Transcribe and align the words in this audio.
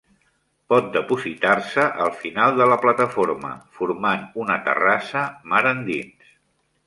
Pot 0.73 0.85
depositar-se 0.93 1.83
al 2.05 2.09
final 2.21 2.55
de 2.61 2.67
la 2.71 2.77
plataforma, 2.85 3.51
formant 3.79 4.25
una 4.45 4.55
terrassa 4.69 5.25
mar 5.53 5.63
endins. 5.73 6.35